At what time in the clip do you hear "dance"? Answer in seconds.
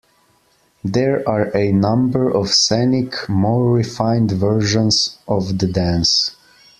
5.67-6.35